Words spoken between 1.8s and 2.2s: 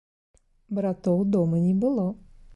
было.